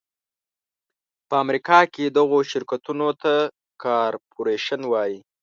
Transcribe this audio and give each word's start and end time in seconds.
په 1.27 1.35
امریکا 1.43 1.79
کې 1.93 2.05
دغو 2.17 2.39
شرکتونو 2.51 3.07
ته 3.21 3.33
کارپورېشن 3.83 4.81
وایي. 4.87 5.19